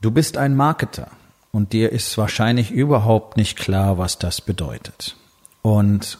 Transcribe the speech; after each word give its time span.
Du 0.00 0.12
bist 0.12 0.36
ein 0.36 0.54
Marketer 0.54 1.10
und 1.50 1.72
dir 1.72 1.90
ist 1.90 2.16
wahrscheinlich 2.18 2.70
überhaupt 2.70 3.36
nicht 3.36 3.58
klar, 3.58 3.98
was 3.98 4.16
das 4.16 4.40
bedeutet. 4.40 5.16
Und 5.62 6.18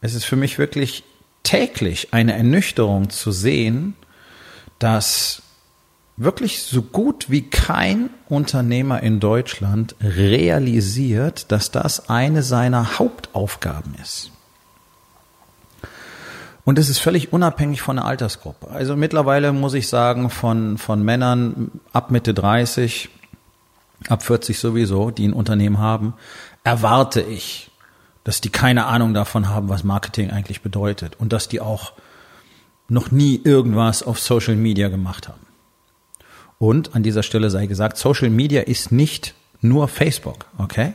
es 0.00 0.14
ist 0.14 0.24
für 0.24 0.36
mich 0.36 0.58
wirklich 0.58 1.02
täglich 1.42 2.14
eine 2.14 2.36
Ernüchterung 2.36 3.10
zu 3.10 3.32
sehen, 3.32 3.94
dass 4.78 5.42
wirklich 6.16 6.62
so 6.62 6.82
gut 6.82 7.28
wie 7.28 7.42
kein 7.42 8.10
Unternehmer 8.28 9.02
in 9.02 9.18
Deutschland 9.18 9.96
realisiert, 10.00 11.50
dass 11.50 11.72
das 11.72 12.08
eine 12.08 12.44
seiner 12.44 12.98
Hauptaufgaben 13.00 13.96
ist. 14.00 14.30
Und 16.64 16.80
es 16.80 16.88
ist 16.88 16.98
völlig 16.98 17.32
unabhängig 17.32 17.80
von 17.80 17.96
der 17.96 18.06
Altersgruppe. 18.06 18.68
Also 18.70 18.96
mittlerweile 18.96 19.52
muss 19.52 19.74
ich 19.74 19.88
sagen, 19.88 20.30
von, 20.30 20.78
von 20.78 21.02
Männern 21.02 21.70
ab 21.92 22.10
Mitte 22.10 22.34
30, 22.34 23.08
ab 24.08 24.22
40 24.22 24.58
sowieso, 24.58 25.10
die 25.10 25.26
ein 25.26 25.32
Unternehmen 25.32 25.78
haben, 25.78 26.14
erwarte 26.64 27.20
ich, 27.22 27.70
dass 28.24 28.40
die 28.40 28.50
keine 28.50 28.86
Ahnung 28.86 29.14
davon 29.14 29.48
haben, 29.48 29.68
was 29.68 29.84
Marketing 29.84 30.30
eigentlich 30.30 30.62
bedeutet 30.62 31.16
und 31.18 31.32
dass 31.32 31.48
die 31.48 31.60
auch 31.60 31.92
noch 32.88 33.10
nie 33.10 33.40
irgendwas 33.42 34.02
auf 34.02 34.18
Social 34.18 34.56
Media 34.56 34.88
gemacht 34.88 35.28
haben. 35.28 35.46
Und 36.58 36.94
an 36.94 37.02
dieser 37.02 37.22
Stelle 37.22 37.50
sei 37.50 37.66
gesagt, 37.66 37.98
Social 37.98 38.30
Media 38.30 38.62
ist 38.62 38.92
nicht 38.92 39.34
nur 39.60 39.88
Facebook, 39.88 40.46
okay? 40.58 40.94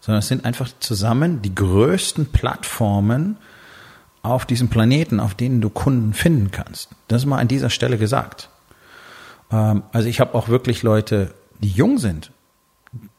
Sondern 0.00 0.20
es 0.20 0.28
sind 0.28 0.44
einfach 0.44 0.68
zusammen 0.80 1.42
die 1.42 1.54
größten 1.54 2.26
Plattformen, 2.26 3.36
auf 4.22 4.46
diesem 4.46 4.68
Planeten, 4.68 5.20
auf 5.20 5.34
denen 5.34 5.60
du 5.60 5.70
Kunden 5.70 6.12
finden 6.12 6.50
kannst. 6.50 6.90
Das 7.08 7.22
ist 7.22 7.26
mal 7.26 7.38
an 7.38 7.48
dieser 7.48 7.70
Stelle 7.70 7.98
gesagt. 7.98 8.50
Ähm, 9.50 9.82
also 9.92 10.08
ich 10.08 10.20
habe 10.20 10.34
auch 10.34 10.48
wirklich 10.48 10.82
Leute, 10.82 11.34
die 11.60 11.68
jung 11.68 11.98
sind, 11.98 12.30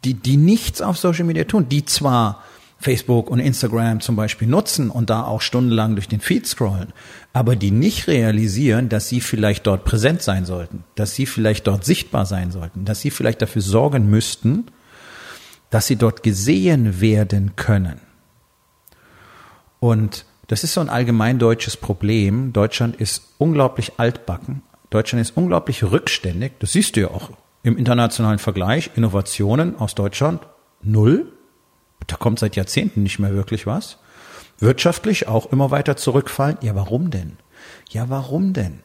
die, 0.03 0.13
die 0.13 0.37
nichts 0.37 0.81
auf 0.81 0.97
Social 0.97 1.25
Media 1.25 1.43
tun, 1.43 1.67
die 1.69 1.85
zwar 1.85 2.43
Facebook 2.79 3.29
und 3.29 3.39
Instagram 3.39 3.99
zum 3.99 4.15
Beispiel 4.15 4.47
nutzen 4.47 4.89
und 4.89 5.09
da 5.09 5.23
auch 5.23 5.41
stundenlang 5.41 5.95
durch 5.95 6.07
den 6.07 6.21
Feed 6.21 6.47
scrollen, 6.47 6.93
aber 7.33 7.57
die 7.57 7.71
nicht 7.71 8.07
realisieren, 8.07 8.87
dass 8.87 9.09
sie 9.09 9.19
vielleicht 9.19 9.67
dort 9.67 9.83
präsent 9.83 10.21
sein 10.21 10.45
sollten, 10.45 10.85
dass 10.95 11.13
sie 11.13 11.25
vielleicht 11.25 11.67
dort 11.67 11.83
sichtbar 11.83 12.25
sein 12.25 12.51
sollten, 12.51 12.85
dass 12.85 13.01
sie 13.01 13.11
vielleicht 13.11 13.41
dafür 13.41 13.61
sorgen 13.61 14.09
müssten, 14.09 14.67
dass 15.69 15.87
sie 15.87 15.97
dort 15.97 16.23
gesehen 16.23 17.01
werden 17.01 17.57
können. 17.57 17.99
Und 19.81 20.25
das 20.47 20.63
ist 20.63 20.73
so 20.73 20.81
ein 20.81 20.89
allgemein 20.89 21.37
deutsches 21.37 21.77
Problem. 21.77 22.53
Deutschland 22.53 22.95
ist 22.95 23.21
unglaublich 23.37 23.93
altbacken. 23.97 24.63
Deutschland 24.89 25.21
ist 25.21 25.37
unglaublich 25.37 25.83
rückständig. 25.83 26.53
Das 26.59 26.71
siehst 26.71 26.95
du 26.95 27.01
ja 27.01 27.07
auch 27.09 27.29
im 27.63 27.77
internationalen 27.77 28.39
Vergleich. 28.39 28.91
Innovationen 28.95 29.77
aus 29.77 29.95
Deutschland 29.95 30.41
null. 30.81 31.31
Da 32.07 32.15
kommt 32.15 32.39
seit 32.39 32.55
Jahrzehnten 32.55 33.03
nicht 33.03 33.19
mehr 33.19 33.33
wirklich 33.33 33.67
was. 33.67 33.97
Wirtschaftlich 34.59 35.27
auch 35.27 35.51
immer 35.51 35.71
weiter 35.71 35.95
zurückfallen. 35.95 36.57
Ja, 36.61 36.75
warum 36.75 37.11
denn? 37.11 37.37
Ja, 37.89 38.09
warum 38.09 38.53
denn? 38.53 38.79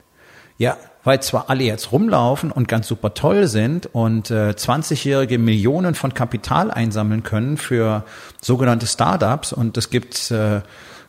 Ja, 0.57 0.77
weil 1.03 1.21
zwar 1.21 1.51
alle 1.51 1.65
jetzt 1.65 1.91
rumlaufen 1.93 2.53
und 2.53 2.69
ganz 2.69 2.87
super 2.87 3.15
toll 3.15 3.49
sind 3.49 3.87
und 3.93 4.31
äh, 4.31 4.51
20-jährige 4.51 5.39
Millionen 5.39 5.95
von 5.95 6.15
Kapital 6.15 6.71
einsammeln 6.71 7.25
können 7.25 7.57
für 7.57 8.05
sogenannte 8.41 8.87
Startups 8.87 9.53
und 9.53 9.77
es 9.77 9.91
gibt 9.91 10.31
äh, 10.31 10.63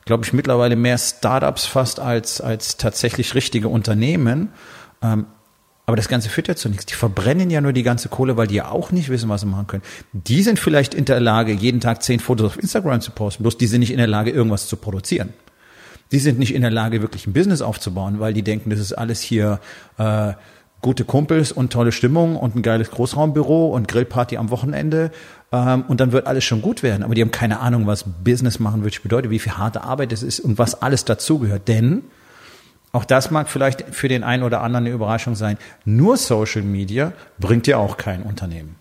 glaube 0.05 0.23
ich, 0.23 0.33
mittlerweile 0.33 0.75
mehr 0.75 0.97
Startups 0.97 1.65
fast 1.65 1.99
als, 1.99 2.39
als 2.39 2.77
tatsächlich 2.77 3.33
richtige 3.33 3.67
Unternehmen. 3.67 4.53
Ähm, 5.01 5.25
aber 5.85 5.97
das 5.97 6.07
Ganze 6.07 6.29
führt 6.29 6.47
ja 6.47 6.55
zu 6.55 6.69
nichts. 6.69 6.85
Die 6.85 6.95
verbrennen 6.95 7.49
ja 7.49 7.61
nur 7.61 7.73
die 7.73 7.83
ganze 7.83 8.09
Kohle, 8.09 8.37
weil 8.37 8.47
die 8.47 8.55
ja 8.55 8.69
auch 8.69 8.91
nicht 8.91 9.09
wissen, 9.09 9.29
was 9.29 9.41
sie 9.41 9.47
machen 9.47 9.67
können. 9.67 9.83
Die 10.13 10.41
sind 10.41 10.59
vielleicht 10.59 10.93
in 10.93 11.05
der 11.05 11.19
Lage, 11.19 11.53
jeden 11.53 11.79
Tag 11.79 12.01
zehn 12.01 12.19
Fotos 12.19 12.47
auf 12.47 12.57
Instagram 12.57 13.01
zu 13.01 13.11
posten, 13.11 13.43
bloß 13.43 13.57
die 13.57 13.67
sind 13.67 13.81
nicht 13.81 13.91
in 13.91 13.97
der 13.97 14.07
Lage, 14.07 14.31
irgendwas 14.31 14.67
zu 14.67 14.77
produzieren. 14.77 15.33
Die 16.11 16.19
sind 16.19 16.39
nicht 16.39 16.53
in 16.53 16.61
der 16.61 16.71
Lage, 16.71 17.01
wirklich 17.01 17.27
ein 17.27 17.33
Business 17.33 17.61
aufzubauen, 17.61 18.19
weil 18.19 18.33
die 18.33 18.43
denken, 18.43 18.69
das 18.69 18.79
ist 18.79 18.93
alles 18.93 19.21
hier 19.21 19.59
äh, 19.97 20.33
gute 20.81 21.03
Kumpels 21.03 21.51
und 21.51 21.73
tolle 21.73 21.91
Stimmung 21.91 22.35
und 22.35 22.55
ein 22.55 22.61
geiles 22.61 22.91
Großraumbüro 22.91 23.69
und 23.69 23.87
Grillparty 23.87 24.37
am 24.37 24.51
Wochenende 24.51 25.11
ähm, 25.51 25.83
und 25.87 25.99
dann 25.99 26.11
wird 26.11 26.27
alles 26.27 26.43
schon 26.43 26.61
gut 26.61 26.83
werden. 26.83 27.03
Aber 27.03 27.15
die 27.15 27.21
haben 27.21 27.31
keine 27.31 27.59
Ahnung, 27.59 27.87
was 27.87 28.05
Business 28.23 28.59
machen 28.59 28.81
wirklich 28.83 29.01
bedeutet, 29.01 29.31
wie 29.31 29.39
viel 29.39 29.53
harte 29.53 29.83
Arbeit 29.83 30.13
es 30.13 30.21
ist 30.21 30.39
und 30.39 30.59
was 30.59 30.81
alles 30.81 31.03
dazugehört. 31.03 31.67
Denn 31.67 32.03
auch 32.95 33.05
das 33.05 33.29
mag 33.29 33.49
vielleicht 33.49 33.93
für 33.93 34.07
den 34.07 34.23
einen 34.23 34.43
oder 34.43 34.61
anderen 34.61 34.85
eine 34.85 34.95
Überraschung 34.95 35.35
sein. 35.35 35.57
Nur 35.83 36.15
Social 36.15 36.61
Media 36.61 37.11
bringt 37.37 37.67
dir 37.67 37.77
auch 37.77 37.97
kein 37.97 38.23
Unternehmen. 38.23 38.77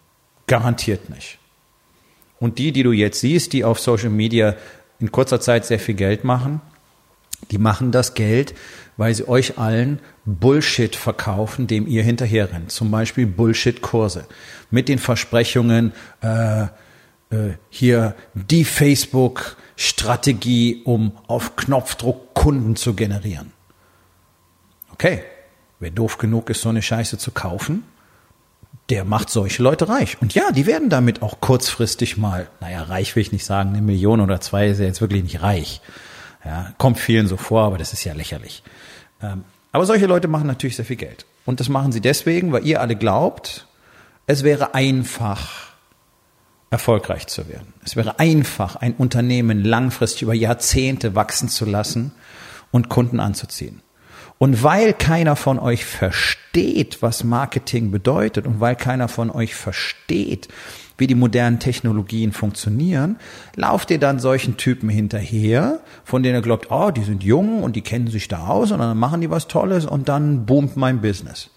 Garantiert 0.46 1.10
nicht. 1.10 1.40
Und 2.38 2.58
die, 2.58 2.70
die 2.70 2.84
du 2.84 2.92
jetzt 2.92 3.20
siehst, 3.20 3.52
die 3.52 3.64
auf 3.64 3.80
Social 3.80 4.10
Media 4.10 4.54
in 5.00 5.10
kurzer 5.10 5.40
Zeit 5.40 5.66
sehr 5.66 5.80
viel 5.80 5.96
Geld 5.96 6.22
machen, 6.22 6.60
die 7.50 7.58
machen 7.58 7.90
das 7.90 8.14
Geld, 8.14 8.54
weil 8.96 9.12
sie 9.14 9.26
euch 9.26 9.58
allen 9.58 9.98
Bullshit 10.24 10.94
verkaufen, 10.94 11.66
dem 11.66 11.88
ihr 11.88 12.04
hinterher 12.04 12.52
rennt. 12.52 12.70
Zum 12.70 12.92
Beispiel 12.92 13.26
Bullshit-Kurse 13.26 14.26
mit 14.70 14.88
den 14.88 15.00
Versprechungen, 15.00 15.92
äh, 16.22 16.62
äh, 16.62 16.68
hier 17.68 18.14
die 18.34 18.64
Facebook-Strategie, 18.64 20.82
um 20.84 21.18
auf 21.26 21.56
Knopfdruck 21.56 22.32
Kunden 22.34 22.76
zu 22.76 22.94
generieren. 22.94 23.53
Okay, 24.94 25.24
wer 25.80 25.90
doof 25.90 26.18
genug 26.18 26.50
ist, 26.50 26.62
so 26.62 26.68
eine 26.68 26.80
Scheiße 26.80 27.18
zu 27.18 27.32
kaufen, 27.32 27.82
der 28.90 29.04
macht 29.04 29.28
solche 29.28 29.60
Leute 29.60 29.88
reich. 29.88 30.22
Und 30.22 30.34
ja, 30.34 30.52
die 30.52 30.66
werden 30.66 30.88
damit 30.88 31.20
auch 31.20 31.40
kurzfristig 31.40 32.16
mal, 32.16 32.48
naja, 32.60 32.84
reich 32.84 33.16
will 33.16 33.22
ich 33.22 33.32
nicht 33.32 33.44
sagen, 33.44 33.70
eine 33.70 33.82
Million 33.82 34.20
oder 34.20 34.40
zwei 34.40 34.68
ist 34.68 34.78
ja 34.78 34.86
jetzt 34.86 35.00
wirklich 35.00 35.24
nicht 35.24 35.42
reich. 35.42 35.80
Ja, 36.44 36.72
kommt 36.78 37.00
vielen 37.00 37.26
so 37.26 37.36
vor, 37.36 37.62
aber 37.64 37.76
das 37.76 37.92
ist 37.92 38.04
ja 38.04 38.12
lächerlich. 38.12 38.62
Ähm, 39.20 39.44
aber 39.72 39.84
solche 39.84 40.06
Leute 40.06 40.28
machen 40.28 40.46
natürlich 40.46 40.76
sehr 40.76 40.84
viel 40.84 40.96
Geld. 40.96 41.26
Und 41.44 41.58
das 41.58 41.68
machen 41.68 41.90
sie 41.90 42.00
deswegen, 42.00 42.52
weil 42.52 42.64
ihr 42.64 42.80
alle 42.80 42.94
glaubt, 42.94 43.66
es 44.26 44.44
wäre 44.44 44.74
einfach, 44.74 45.72
erfolgreich 46.70 47.26
zu 47.26 47.48
werden. 47.48 47.74
Es 47.84 47.96
wäre 47.96 48.20
einfach, 48.20 48.76
ein 48.76 48.94
Unternehmen 48.94 49.64
langfristig 49.64 50.22
über 50.22 50.34
Jahrzehnte 50.34 51.16
wachsen 51.16 51.48
zu 51.48 51.64
lassen 51.64 52.12
und 52.70 52.88
Kunden 52.88 53.18
anzuziehen. 53.18 53.82
Und 54.44 54.62
weil 54.62 54.92
keiner 54.92 55.36
von 55.36 55.58
euch 55.58 55.86
versteht, 55.86 57.00
was 57.00 57.24
Marketing 57.24 57.90
bedeutet 57.90 58.46
und 58.46 58.60
weil 58.60 58.76
keiner 58.76 59.08
von 59.08 59.30
euch 59.30 59.54
versteht, 59.54 60.48
wie 60.98 61.06
die 61.06 61.14
modernen 61.14 61.60
Technologien 61.60 62.30
funktionieren, 62.30 63.16
lauft 63.56 63.90
ihr 63.90 63.98
dann 63.98 64.18
solchen 64.18 64.58
Typen 64.58 64.90
hinterher, 64.90 65.80
von 66.04 66.22
denen 66.22 66.34
ihr 66.34 66.42
glaubt, 66.42 66.70
oh, 66.70 66.90
die 66.90 67.04
sind 67.04 67.24
jung 67.24 67.62
und 67.62 67.74
die 67.74 67.80
kennen 67.80 68.08
sich 68.08 68.28
da 68.28 68.48
aus 68.48 68.70
und 68.70 68.80
dann 68.80 68.98
machen 68.98 69.22
die 69.22 69.30
was 69.30 69.48
Tolles 69.48 69.86
und 69.86 70.10
dann 70.10 70.44
boomt 70.44 70.76
mein 70.76 71.00
Business. 71.00 71.48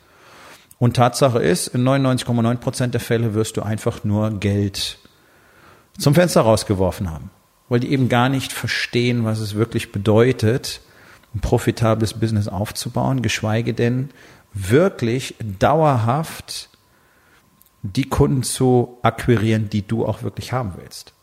Und 0.80 0.96
Tatsache 0.96 1.40
ist, 1.40 1.68
in 1.68 1.84
99,9 1.84 2.56
Prozent 2.56 2.94
der 2.94 3.02
Fälle 3.02 3.34
wirst 3.34 3.58
du 3.58 3.64
einfach 3.64 4.06
nur 4.06 4.40
Geld 4.40 4.98
zum 6.00 6.16
Fenster 6.16 6.40
rausgeworfen 6.40 7.12
haben, 7.12 7.32
weil 7.68 7.82
die 7.82 7.92
eben 7.92 8.08
gar 8.08 8.30
nicht 8.30 8.54
verstehen, 8.54 9.26
was 9.26 9.40
es 9.40 9.56
wirklich 9.56 9.92
bedeutet, 9.92 10.80
ein 11.38 11.42
profitables 11.42 12.16
Business 12.16 12.48
aufzubauen, 12.48 13.22
geschweige 13.22 13.74
denn 13.74 14.10
wirklich 14.54 15.36
dauerhaft 15.60 16.70
die 17.84 18.10
Kunden 18.10 18.44
zu 18.44 18.98
akquirieren, 19.04 19.70
die 19.70 19.88
du 19.88 20.06
auch 20.06 20.24
wirklich 20.24 20.52
haben 20.52 20.74
willst. 20.78 21.14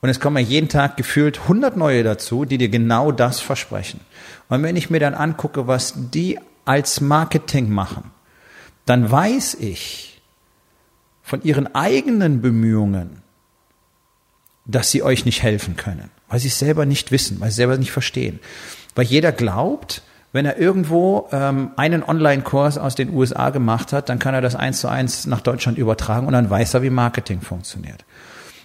Und 0.00 0.08
es 0.08 0.18
kommen 0.18 0.36
ja 0.38 0.42
jeden 0.42 0.68
Tag 0.68 0.96
gefühlt 0.96 1.42
100 1.42 1.76
neue 1.76 2.02
dazu, 2.02 2.44
die 2.44 2.58
dir 2.58 2.68
genau 2.68 3.12
das 3.12 3.40
versprechen. 3.40 4.00
Und 4.48 4.62
wenn 4.64 4.74
ich 4.74 4.90
mir 4.90 4.98
dann 4.98 5.14
angucke, 5.14 5.68
was 5.68 5.94
die 6.10 6.40
als 6.64 7.00
Marketing 7.00 7.70
machen, 7.70 8.10
dann 8.84 9.10
weiß 9.10 9.54
ich 9.54 10.20
von 11.22 11.42
ihren 11.42 11.72
eigenen 11.74 12.42
Bemühungen, 12.42 13.21
dass 14.72 14.90
sie 14.90 15.02
euch 15.02 15.24
nicht 15.24 15.42
helfen 15.42 15.76
können, 15.76 16.10
weil 16.28 16.40
sie 16.40 16.48
es 16.48 16.58
selber 16.58 16.86
nicht 16.86 17.12
wissen, 17.12 17.40
weil 17.40 17.48
sie 17.48 17.52
es 17.52 17.56
selber 17.56 17.78
nicht 17.78 17.92
verstehen. 17.92 18.40
Weil 18.94 19.04
jeder 19.04 19.32
glaubt, 19.32 20.02
Wenn 20.32 20.46
er 20.46 20.58
irgendwo 20.58 21.28
ähm, 21.30 21.72
einen 21.76 22.02
Online-Kurs 22.02 22.78
aus 22.78 22.94
den 22.94 23.12
USA 23.14 23.50
gemacht 23.50 23.92
hat, 23.92 24.08
dann 24.08 24.18
kann 24.18 24.34
er 24.34 24.40
das 24.40 24.56
eins 24.56 24.80
zu 24.80 24.88
eins 24.88 25.26
nach 25.26 25.42
Deutschland 25.42 25.76
übertragen 25.76 26.26
und 26.26 26.32
dann 26.32 26.48
weiß 26.48 26.72
er, 26.74 26.82
wie 26.82 26.90
Marketing 26.90 27.42
funktioniert. 27.42 28.04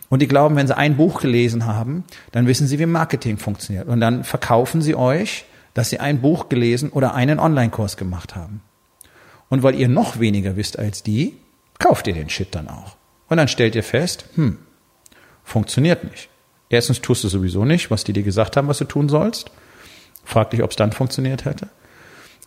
Und 0.09 0.21
die 0.21 0.29
glauben, 0.29 0.55
wenn 0.55 0.67
sie 0.67 0.77
ein 0.77 0.95
Buch 0.95 1.19
gelesen 1.19 1.65
haben, 1.65 2.05
dann 2.31 2.47
wissen 2.47 2.67
sie, 2.67 2.79
wie 2.79 2.85
Marketing 2.85 3.37
funktioniert. 3.37 3.89
Und 3.89 3.99
dann 3.99 4.23
verkaufen 4.23 4.81
sie 4.81 4.95
euch, 4.95 5.43
dass 5.73 5.89
sie 5.89 5.99
ein 5.99 6.21
Buch 6.21 6.47
gelesen 6.47 6.89
oder 6.89 7.13
einen 7.13 7.39
Online-Kurs 7.39 7.97
gemacht 7.97 8.33
haben. 8.33 8.61
Und 9.49 9.63
weil 9.63 9.75
ihr 9.75 9.89
noch 9.89 10.21
weniger 10.21 10.55
wisst 10.55 10.79
als 10.79 11.03
die, 11.03 11.35
kauft 11.79 12.07
ihr 12.07 12.13
den 12.13 12.29
Shit 12.29 12.55
dann 12.55 12.69
auch. 12.69 12.95
Und 13.27 13.35
dann 13.35 13.49
stellt 13.49 13.75
ihr 13.75 13.83
fest, 13.83 14.25
hm, 14.35 14.57
funktioniert 15.47 16.03
nicht. 16.03 16.29
Erstens 16.69 17.01
tust 17.01 17.23
du 17.23 17.29
sowieso 17.29 17.63
nicht, 17.63 17.89
was 17.89 18.03
die 18.03 18.11
dir 18.11 18.23
gesagt 18.23 18.57
haben, 18.57 18.67
was 18.67 18.79
du 18.79 18.85
tun 18.85 19.07
sollst. 19.07 19.49
Frag 20.25 20.51
dich, 20.51 20.61
ob 20.61 20.71
es 20.71 20.75
dann 20.75 20.91
funktioniert 20.91 21.45
hätte. 21.45 21.69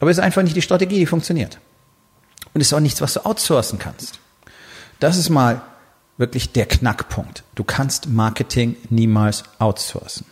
Aber 0.00 0.11
es 0.11 0.19
ist 0.19 0.23
einfach 0.23 0.43
nicht 0.43 0.55
die 0.55 0.62
Strategie, 0.62 0.99
die 0.99 1.06
funktioniert. 1.06 1.58
Und 2.52 2.61
es 2.61 2.69
ist 2.69 2.75
auch 2.75 2.81
nichts, 2.81 3.00
was 3.00 3.14
du 3.14 3.25
outsourcen 3.25 3.79
kannst. 3.79 4.20
Das 4.99 5.17
ist 5.17 5.31
mal 5.31 5.62
wirklich 6.19 6.52
der 6.52 6.67
Knackpunkt. 6.67 7.43
Du 7.55 7.64
kannst 7.64 8.06
Marketing 8.08 8.76
niemals 8.91 9.44
outsourcen. 9.58 10.26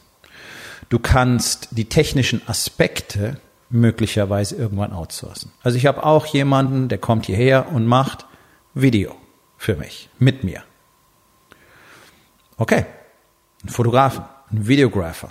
Du 0.91 0.99
kannst 0.99 1.69
die 1.71 1.87
technischen 1.87 2.47
Aspekte 2.47 3.41
möglicherweise 3.71 4.57
irgendwann 4.57 4.93
outsourcen. 4.93 5.53
Also 5.63 5.79
ich 5.79 5.87
habe 5.87 6.05
auch 6.05 6.27
jemanden, 6.27 6.89
der 6.89 6.99
kommt 6.99 7.25
hierher 7.25 7.73
und 7.73 7.87
macht 7.87 8.27
Video 8.75 9.17
für 9.57 9.77
mich, 9.77 10.11
mit 10.19 10.45
mir. 10.45 10.63
Okay, 12.61 12.85
ein 13.65 13.69
Fotografen, 13.69 14.25
ein 14.51 14.67
Videographer, 14.67 15.31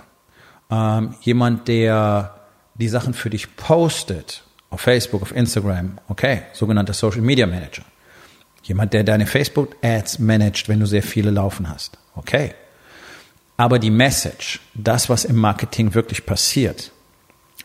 ähm, 0.70 1.14
jemand, 1.20 1.68
der 1.68 2.34
die 2.74 2.88
Sachen 2.88 3.12
für 3.12 3.28
dich 3.28 3.54
postet, 3.54 4.42
auf 4.70 4.80
Facebook, 4.80 5.22
auf 5.22 5.34
Instagram, 5.34 5.98
okay, 6.08 6.42
sogenannter 6.54 6.94
Social 6.94 7.20
Media 7.20 7.46
Manager. 7.46 7.82
Jemand, 8.62 8.92
der 8.92 9.04
deine 9.04 9.26
Facebook-Ads 9.26 10.18
managt, 10.18 10.68
wenn 10.68 10.80
du 10.80 10.86
sehr 10.86 11.02
viele 11.02 11.30
laufen 11.30 11.68
hast. 11.68 11.98
Okay. 12.16 12.54
Aber 13.56 13.78
die 13.78 13.90
Message, 13.90 14.60
das, 14.74 15.08
was 15.08 15.24
im 15.24 15.36
Marketing 15.36 15.94
wirklich 15.94 16.26
passiert, 16.26 16.92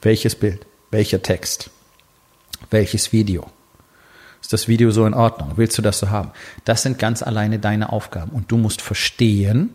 welches 0.02 0.36
Bild, 0.36 0.66
welcher 0.92 1.22
Text, 1.22 1.70
welches 2.70 3.12
Video, 3.12 3.46
ist 4.44 4.52
das 4.52 4.68
Video 4.68 4.92
so 4.92 5.06
in 5.06 5.14
Ordnung? 5.14 5.54
Willst 5.56 5.78
du 5.78 5.82
das 5.82 6.00
so 6.00 6.10
haben? 6.10 6.32
Das 6.66 6.82
sind 6.82 7.00
ganz 7.00 7.24
alleine 7.24 7.60
deine 7.60 7.94
Aufgaben. 7.94 8.32
Und 8.32 8.52
du 8.52 8.58
musst 8.58 8.82
verstehen, 8.82 9.70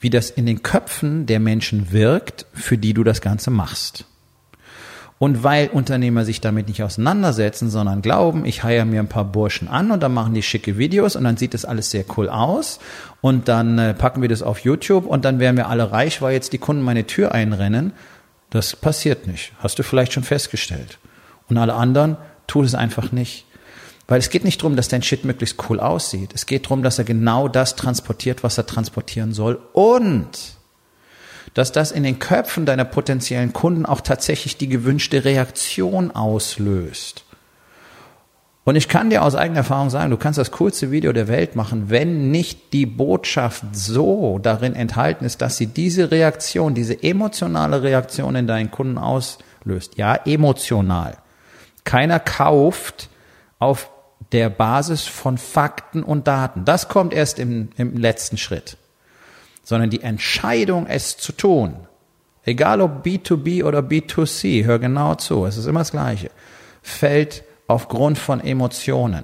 wie 0.00 0.08
das 0.08 0.30
in 0.30 0.46
den 0.46 0.62
Köpfen 0.62 1.26
der 1.26 1.40
Menschen 1.40 1.92
wirkt, 1.92 2.46
für 2.54 2.78
die 2.78 2.94
du 2.94 3.04
das 3.04 3.20
Ganze 3.20 3.50
machst. 3.50 4.06
Und 5.18 5.44
weil 5.44 5.68
Unternehmer 5.68 6.24
sich 6.24 6.40
damit 6.40 6.68
nicht 6.68 6.82
auseinandersetzen, 6.82 7.68
sondern 7.68 8.00
glauben, 8.00 8.46
ich 8.46 8.64
heiere 8.64 8.86
mir 8.86 9.00
ein 9.00 9.10
paar 9.10 9.26
Burschen 9.26 9.68
an 9.68 9.90
und 9.90 10.02
dann 10.02 10.14
machen 10.14 10.32
die 10.32 10.42
schicke 10.42 10.78
Videos 10.78 11.14
und 11.14 11.24
dann 11.24 11.36
sieht 11.36 11.52
das 11.52 11.66
alles 11.66 11.90
sehr 11.90 12.06
cool 12.16 12.30
aus 12.30 12.80
und 13.20 13.46
dann 13.48 13.78
äh, 13.78 13.92
packen 13.92 14.22
wir 14.22 14.30
das 14.30 14.40
auf 14.40 14.60
YouTube 14.60 15.04
und 15.04 15.26
dann 15.26 15.38
wären 15.38 15.58
wir 15.58 15.68
alle 15.68 15.92
reich, 15.92 16.22
weil 16.22 16.32
jetzt 16.32 16.54
die 16.54 16.58
Kunden 16.58 16.82
meine 16.82 17.06
Tür 17.06 17.32
einrennen. 17.32 17.92
Das 18.48 18.74
passiert 18.74 19.26
nicht. 19.26 19.52
Hast 19.58 19.78
du 19.78 19.82
vielleicht 19.82 20.14
schon 20.14 20.24
festgestellt. 20.24 20.98
Und 21.50 21.58
alle 21.58 21.74
anderen 21.74 22.16
tun 22.46 22.64
es 22.64 22.74
einfach 22.74 23.12
nicht. 23.12 23.44
Weil 24.10 24.18
es 24.18 24.28
geht 24.28 24.42
nicht 24.42 24.60
darum, 24.60 24.74
dass 24.74 24.88
dein 24.88 25.04
Shit 25.04 25.24
möglichst 25.24 25.70
cool 25.70 25.78
aussieht. 25.78 26.32
Es 26.34 26.46
geht 26.46 26.64
darum, 26.64 26.82
dass 26.82 26.98
er 26.98 27.04
genau 27.04 27.46
das 27.46 27.76
transportiert, 27.76 28.42
was 28.42 28.58
er 28.58 28.66
transportieren 28.66 29.32
soll. 29.32 29.60
Und 29.72 30.56
dass 31.54 31.70
das 31.70 31.92
in 31.92 32.02
den 32.02 32.18
Köpfen 32.18 32.66
deiner 32.66 32.84
potenziellen 32.84 33.52
Kunden 33.52 33.86
auch 33.86 34.00
tatsächlich 34.00 34.56
die 34.56 34.66
gewünschte 34.66 35.24
Reaktion 35.24 36.10
auslöst. 36.10 37.22
Und 38.64 38.74
ich 38.74 38.88
kann 38.88 39.10
dir 39.10 39.22
aus 39.22 39.36
eigener 39.36 39.58
Erfahrung 39.58 39.90
sagen, 39.90 40.10
du 40.10 40.16
kannst 40.16 40.40
das 40.40 40.50
coolste 40.50 40.90
Video 40.90 41.12
der 41.12 41.28
Welt 41.28 41.54
machen, 41.54 41.88
wenn 41.88 42.32
nicht 42.32 42.72
die 42.72 42.86
Botschaft 42.86 43.62
so 43.70 44.40
darin 44.42 44.74
enthalten 44.74 45.24
ist, 45.24 45.40
dass 45.40 45.56
sie 45.56 45.68
diese 45.68 46.10
Reaktion, 46.10 46.74
diese 46.74 47.00
emotionale 47.00 47.84
Reaktion 47.84 48.34
in 48.34 48.48
deinen 48.48 48.72
Kunden 48.72 48.98
auslöst. 48.98 49.98
Ja, 49.98 50.16
emotional. 50.16 51.18
Keiner 51.84 52.18
kauft 52.18 53.08
auf 53.60 53.88
der 54.32 54.50
Basis 54.50 55.06
von 55.06 55.38
Fakten 55.38 56.02
und 56.02 56.26
Daten. 56.26 56.64
Das 56.64 56.88
kommt 56.88 57.12
erst 57.12 57.38
im, 57.38 57.70
im 57.76 57.96
letzten 57.96 58.36
Schritt 58.36 58.76
sondern 59.70 59.88
die 59.88 60.02
Entscheidung, 60.02 60.86
es 60.88 61.16
zu 61.16 61.30
tun, 61.30 61.76
egal 62.44 62.80
ob 62.80 63.06
B2B 63.06 63.64
oder 63.64 63.78
B2C, 63.78 64.64
hör 64.64 64.80
genau 64.80 65.14
zu, 65.14 65.46
es 65.46 65.56
ist 65.56 65.66
immer 65.66 65.78
das 65.78 65.92
Gleiche, 65.92 66.32
fällt 66.82 67.44
aufgrund 67.68 68.18
von 68.18 68.40
Emotionen. 68.40 69.22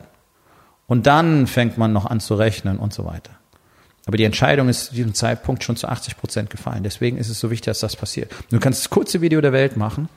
Und 0.86 1.08
dann 1.08 1.48
fängt 1.48 1.78
man 1.78 1.92
noch 1.92 2.06
an 2.06 2.20
zu 2.20 2.36
rechnen 2.36 2.78
und 2.78 2.94
so 2.94 3.04
weiter. 3.04 3.32
Aber 4.06 4.16
die 4.16 4.22
Entscheidung 4.22 4.68
ist 4.68 4.86
zu 4.86 4.94
diesem 4.94 5.14
Zeitpunkt 5.14 5.64
schon 5.64 5.74
zu 5.74 5.88
80 5.88 6.16
Prozent 6.16 6.48
gefallen. 6.48 6.84
Deswegen 6.84 7.18
ist 7.18 7.28
es 7.28 7.40
so 7.40 7.50
wichtig, 7.50 7.66
dass 7.66 7.80
das 7.80 7.96
passiert. 7.96 8.32
Du 8.50 8.60
kannst 8.60 8.84
das 8.84 8.90
kurze 8.90 9.20
Video 9.20 9.40
der 9.40 9.52
Welt 9.52 9.76
machen 9.76 10.08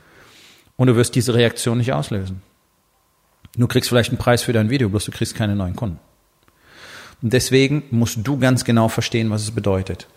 und 0.77 0.85
du 0.85 0.95
wirst 0.95 1.15
diese 1.15 1.33
Reaktion 1.33 1.79
nicht 1.79 1.91
auslösen. 1.91 2.43
Du 3.59 3.67
kriegst 3.67 3.89
vielleicht 3.89 4.09
einen 4.09 4.17
Preis 4.17 4.43
für 4.43 4.53
dein 4.53 4.69
Video, 4.69 4.89
bloß 4.89 5.05
du 5.05 5.11
kriegst 5.11 5.35
keine 5.35 5.55
neuen 5.55 5.75
Kunden. 5.75 5.99
Und 7.21 7.33
deswegen 7.33 7.83
musst 7.91 8.19
du 8.23 8.39
ganz 8.39 8.63
genau 8.63 8.87
verstehen, 8.87 9.29
was 9.29 9.43
es 9.43 9.51
bedeutet 9.51 10.07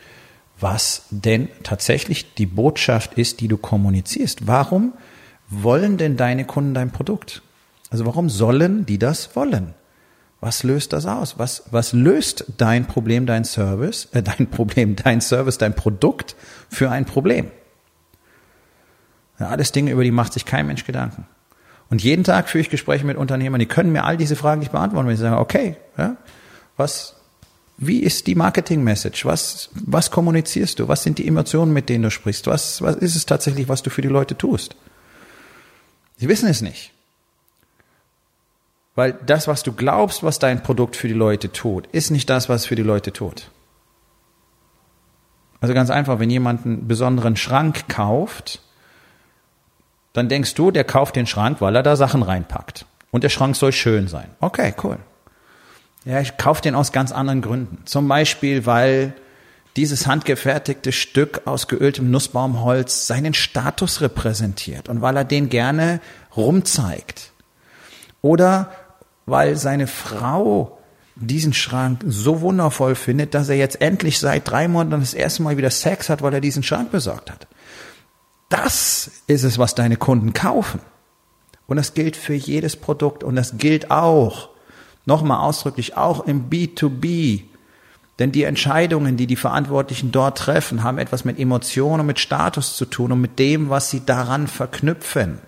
was 0.63 1.07
denn 1.11 1.49
tatsächlich 1.63 2.35
die 2.35 2.47
Botschaft 2.47 3.15
ist, 3.15 3.41
die 3.41 3.49
du 3.49 3.59
kommunizierst. 3.59 4.47
Warum 4.47 4.95
wollen 5.49 5.99
denn 5.99 6.17
deine 6.17 6.45
Kunden 6.45 6.73
dein 6.73 6.91
Produkt? 6.91 7.43
Also 7.91 8.07
warum 8.07 8.31
sollen 8.31 8.87
die 8.87 8.99
das 8.99 9.37
wollen? 9.37 9.75
Was 10.41 10.63
löst 10.63 10.93
das 10.93 11.07
aus? 11.07 11.39
Was, 11.39 11.65
was 11.71 11.93
löst 11.93 12.47
dein 12.57 12.87
Problem, 12.87 13.27
dein 13.27 13.45
Service, 13.45 14.09
äh, 14.13 14.23
dein 14.23 14.49
Problem, 14.49 14.97
dein 14.97 15.21
Service, 15.21 15.59
dein 15.59 15.75
Produkt 15.75 16.35
für 16.69 16.91
ein 16.91 17.05
Problem? 17.05 17.51
Ja, 19.39 19.49
alles 19.49 19.73
Dinge, 19.73 19.91
über 19.91 20.05
die 20.05 20.11
macht 20.11 20.33
sich 20.33 20.45
kein 20.45 20.67
Mensch 20.67 20.85
Gedanken. 20.85 21.27
Und 21.93 22.03
jeden 22.03 22.25
Tag 22.25 22.49
führe 22.49 22.63
ich 22.63 22.71
Gespräche 22.71 23.05
mit 23.05 23.19
Unternehmern, 23.19 23.59
die 23.59 23.67
können 23.67 23.93
mir 23.93 24.05
all 24.05 24.17
diese 24.17 24.35
Fragen 24.35 24.61
nicht 24.61 24.73
beantworten, 24.73 25.07
wenn 25.07 25.15
ich 25.15 25.21
sage, 25.21 25.37
okay, 25.37 25.77
ja, 25.99 26.17
was, 26.79 27.17
wie 27.77 27.99
ist 27.99 28.29
die 28.29 28.35
Marketing-Message? 28.35 29.27
Was, 29.27 29.69
was 29.75 30.11
kommunizierst 30.11 30.79
du? 30.79 30.89
Was 30.89 31.03
sind 31.03 31.19
die 31.19 31.29
Emotionen, 31.29 31.75
mit 31.75 31.91
denen 31.91 32.05
du 32.05 32.11
sprichst? 32.11 32.47
Was, 32.47 32.81
was 32.81 32.97
ist 32.97 33.15
es 33.15 33.27
tatsächlich, 33.27 33.69
was 33.69 33.83
du 33.83 33.91
für 33.91 34.01
die 34.01 34.09
Leute 34.09 34.39
tust? 34.39 34.75
Sie 36.17 36.31
wissen 36.31 36.49
es 36.49 36.63
nicht. 36.63 36.93
Weil 38.95 39.13
das, 39.27 39.47
was 39.47 39.63
du 39.63 39.75
glaubst, 39.75 40.23
was 40.23 40.39
dein 40.39 40.63
Produkt 40.63 40.97
für 40.97 41.09
die 41.09 41.13
Leute 41.13 41.53
tut, 41.53 41.89
ist 41.89 42.11
nicht 42.11 42.31
das, 42.31 42.49
was 42.49 42.65
für 42.65 42.75
die 42.75 42.83
Leute 42.83 43.13
tut. 43.13 43.51
Also 45.61 45.75
ganz 45.75 45.91
einfach, 45.91 46.21
wenn 46.21 46.31
jemand 46.31 46.65
einen 46.65 46.89
besonderen 46.89 47.37
Schrank 47.37 47.87
kauft, 47.89 48.63
dann 50.13 50.29
denkst 50.29 50.55
du, 50.55 50.71
der 50.71 50.85
kauft 50.85 51.17
den 51.17 51.27
Schrank, 51.27 51.61
weil 51.61 51.77
er 51.77 51.83
da 51.83 51.97
Sachen 51.97 52.23
reinpackt. 52.23 52.87
Und 53.11 53.25
der 53.25 53.29
Schrank 53.29 53.57
soll 53.57 53.73
schön 53.73 54.09
sein. 54.09 54.29
Okay, 54.41 54.75
cool. 54.83 54.99
Ja, 56.05 56.21
ich 56.21 56.37
kaufe 56.37 56.63
den 56.63 56.75
aus 56.75 56.93
ganz 56.93 57.13
anderen 57.13 57.43
Gründen. 57.43 57.79
Zum 57.85 58.09
Beispiel, 58.09 58.67
weil 58.67 59.15
dieses 59.77 60.07
handgefertigte 60.07 60.93
Stück 60.93 61.43
aus 61.47 61.69
geöltem 61.69 62.11
Nussbaumholz 62.11 63.07
seinen 63.07 63.35
Status 63.35 64.01
repräsentiert 64.01 64.89
und 64.89 65.01
weil 65.01 65.17
er 65.17 65.25
den 65.25 65.49
gerne 65.49 66.01
rumzeigt. 66.37 67.33
Oder 68.21 68.71
weil 69.25 69.57
seine 69.57 69.87
Frau 69.87 70.79
diesen 71.15 71.53
Schrank 71.53 72.03
so 72.07 72.41
wundervoll 72.41 72.95
findet, 72.95 73.35
dass 73.35 73.49
er 73.49 73.57
jetzt 73.57 73.81
endlich 73.81 74.19
seit 74.19 74.49
drei 74.51 74.69
Monaten 74.69 75.01
das 75.01 75.15
erste 75.15 75.43
Mal 75.43 75.57
wieder 75.57 75.71
Sex 75.71 76.09
hat, 76.09 76.23
weil 76.23 76.35
er 76.35 76.41
diesen 76.41 76.63
Schrank 76.63 76.91
besorgt 76.91 77.31
hat. 77.31 77.47
Das 78.53 79.11
ist 79.27 79.45
es, 79.45 79.59
was 79.59 79.75
deine 79.75 79.97
Kunden 79.97 80.33
kaufen. 80.33 80.81
Und 81.67 81.77
das 81.77 81.95
gilt 81.95 82.17
für 82.17 82.35
jedes 82.35 82.77
Produkt 82.77 83.25
und 83.25 83.35
das 83.35 83.57
gilt 83.57 83.91
auch 83.91 84.53
Nochmal 85.05 85.39
ausdrücklich, 85.39 85.97
auch 85.97 86.27
im 86.27 86.49
B2B. 86.49 87.43
Denn 88.19 88.31
die 88.31 88.45
Entscheidungen, 88.45 89.17
die 89.17 89.27
die 89.27 89.37
Verantwortlichen 89.37 90.13
dort 90.13 90.39
treffen, 90.39 90.85
haben 90.85 90.99
etwas 90.99 91.25
mit 91.25 91.39
Emotionen 91.39 92.01
und 92.01 92.07
mit 92.07 92.21
Status 92.21 92.77
zu 92.77 92.85
tun 92.85 93.11
und 93.11 93.21
mit 93.21 93.39
dem, 93.39 93.69
was 93.69 93.91
sie 93.91 94.05
daran 94.05 94.47
verknüpfen. 94.47 95.39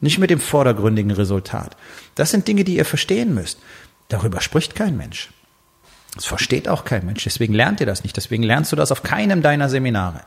Nicht 0.00 0.18
mit 0.18 0.30
dem 0.30 0.38
vordergründigen 0.38 1.10
Resultat. 1.10 1.76
Das 2.14 2.30
sind 2.30 2.46
Dinge, 2.46 2.62
die 2.62 2.76
ihr 2.76 2.84
verstehen 2.84 3.34
müsst. 3.34 3.58
Darüber 4.08 4.40
spricht 4.40 4.76
kein 4.76 4.96
Mensch. 4.96 5.30
Das 6.14 6.24
versteht 6.24 6.68
auch 6.68 6.84
kein 6.84 7.06
Mensch. 7.06 7.24
Deswegen 7.24 7.54
lernt 7.54 7.80
ihr 7.80 7.86
das 7.86 8.02
nicht. 8.02 8.16
Deswegen 8.16 8.42
lernst 8.42 8.72
du 8.72 8.76
das 8.76 8.90
auf 8.90 9.02
keinem 9.02 9.42
deiner 9.42 9.68
Seminare. 9.68 10.22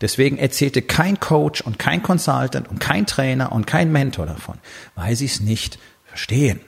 Deswegen 0.00 0.38
erzählte 0.38 0.80
kein 0.80 1.20
Coach 1.20 1.60
und 1.60 1.78
kein 1.78 2.02
Consultant 2.02 2.68
und 2.68 2.80
kein 2.80 3.06
Trainer 3.06 3.52
und 3.52 3.66
kein 3.66 3.92
Mentor 3.92 4.26
davon, 4.26 4.58
weil 4.94 5.16
sie 5.16 5.26
es 5.26 5.40
nicht 5.40 5.78
verstehen. 6.06 6.60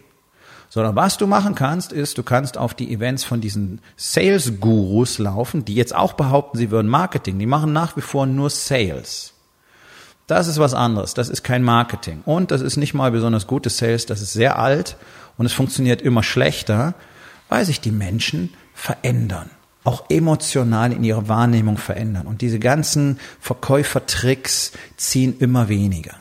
Sondern 0.69 0.97
was 0.97 1.17
du 1.17 1.27
machen 1.27 1.55
kannst, 1.55 1.93
ist, 1.93 2.19
du 2.19 2.23
kannst 2.23 2.59
auf 2.59 2.75
die 2.75 2.93
Events 2.93 3.25
von 3.25 3.41
diesen 3.41 3.81
Sales-Gurus 3.97 5.19
laufen, 5.19 5.65
die 5.65 5.75
jetzt 5.75 5.95
auch 5.95 6.15
behaupten, 6.15 6.59
sie 6.59 6.71
würden 6.71 6.89
Marketing. 6.89 7.39
Die 7.39 7.47
machen 7.47 7.73
nach 7.73 7.97
wie 7.97 8.03
vor 8.03 8.27
nur 8.27 8.51
Sales. 8.51 9.33
Das 10.27 10.49
ist 10.49 10.59
was 10.59 10.75
anderes. 10.75 11.15
Das 11.15 11.29
ist 11.29 11.45
kein 11.45 11.63
Marketing. 11.63 12.23
Und 12.27 12.51
das 12.51 12.61
ist 12.61 12.77
nicht 12.77 12.95
mal 12.95 13.13
besonders 13.13 13.47
gutes 13.47 13.79
Sales. 13.79 14.07
Das 14.07 14.21
ist 14.21 14.33
sehr 14.33 14.59
alt 14.59 14.97
und 15.39 15.47
es 15.47 15.53
funktioniert 15.53 16.03
immer 16.03 16.23
schlechter, 16.23 16.95
weil 17.49 17.65
sich 17.65 17.81
die 17.81 17.93
Menschen 17.93 18.53
verändern. 18.75 19.51
Auch 19.85 20.11
emotional 20.11 20.93
in 20.93 21.05
ihrer 21.05 21.29
Wahrnehmung 21.29 21.79
verändern. 21.79 22.27
Und 22.27 22.41
diese 22.41 22.59
ganzen 22.59 23.21
Verkäufertricks 23.41 24.73
ziehen 24.97 25.37
immer 25.39 25.69
weniger. 25.69 26.15